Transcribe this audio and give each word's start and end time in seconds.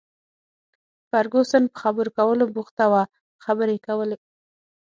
فرګوسن 1.09 1.63
په 1.73 1.77
خبرو 1.83 2.15
کولو 2.17 2.43
بوخته 2.55 2.85
وه، 2.91 3.01
خبرې 3.43 3.73
یې 3.77 3.83
کولې. 3.87 4.17